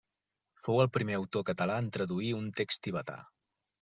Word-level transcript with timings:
Fou 0.61 0.79
el 0.83 0.89
primer 0.95 1.17
autor 1.19 1.45
català 1.49 1.77
en 1.85 1.91
traduir 1.99 2.33
un 2.39 2.49
text 2.61 2.87
tibetà. 2.89 3.19